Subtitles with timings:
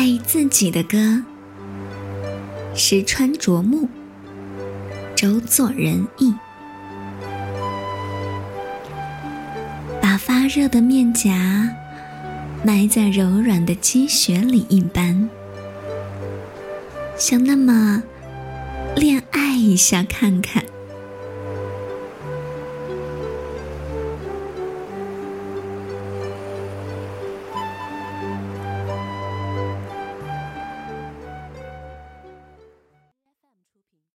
[0.00, 1.22] 爱自己的歌。
[2.74, 3.86] 石川啄木，
[5.14, 6.32] 周作人意。
[10.00, 11.68] 把发热的面颊
[12.64, 15.28] 埋在柔软的积雪里一般，
[17.18, 18.02] 想那么
[18.96, 20.64] 恋爱一下看看。